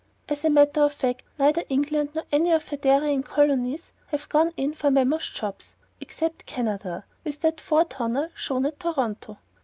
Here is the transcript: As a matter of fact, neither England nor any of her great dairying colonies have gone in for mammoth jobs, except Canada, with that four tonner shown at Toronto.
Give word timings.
As 0.27 0.43
a 0.43 0.49
matter 0.49 0.81
of 0.81 0.93
fact, 0.93 1.21
neither 1.37 1.63
England 1.69 2.09
nor 2.15 2.23
any 2.31 2.51
of 2.53 2.69
her 2.69 2.69
great 2.69 2.81
dairying 2.81 3.21
colonies 3.21 3.91
have 4.07 4.27
gone 4.29 4.51
in 4.57 4.73
for 4.73 4.89
mammoth 4.89 5.31
jobs, 5.31 5.75
except 5.99 6.47
Canada, 6.47 7.05
with 7.23 7.41
that 7.41 7.61
four 7.61 7.85
tonner 7.85 8.31
shown 8.33 8.65
at 8.65 8.79
Toronto. 8.79 9.37